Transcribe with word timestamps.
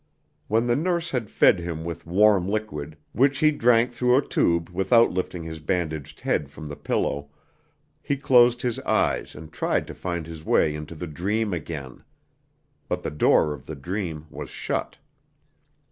When 0.47 0.65
the 0.65 0.75
nurse 0.75 1.11
had 1.11 1.29
fed 1.29 1.59
him 1.59 1.83
with 1.85 2.07
warm 2.07 2.49
liquid, 2.49 2.97
which 3.11 3.37
he 3.37 3.51
drank 3.51 3.91
through 3.93 4.17
a 4.17 4.27
tube 4.27 4.69
without 4.71 5.11
lifting 5.11 5.43
his 5.43 5.59
bandaged 5.59 6.21
head 6.21 6.49
from 6.49 6.65
the 6.65 6.75
pillow, 6.75 7.29
he 8.01 8.17
closed 8.17 8.63
his 8.63 8.79
eyes 8.79 9.35
and 9.35 9.53
tried 9.53 9.85
to 9.85 9.93
find 9.93 10.25
his 10.25 10.43
way 10.43 10.73
into 10.73 10.95
the 10.95 11.05
dream 11.05 11.53
again. 11.53 12.03
But 12.87 13.03
the 13.03 13.11
door 13.11 13.53
of 13.53 13.67
the 13.67 13.75
dream 13.75 14.25
was 14.31 14.49
shut. 14.49 14.97